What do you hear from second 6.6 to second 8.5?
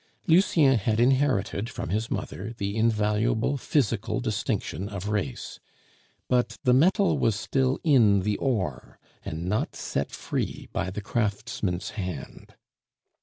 the metal was still in the